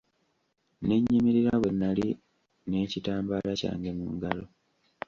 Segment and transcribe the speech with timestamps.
[0.85, 2.07] Ne nnyimirira we nnali
[2.67, 4.45] n'ekitambaala kyange mu ngalo.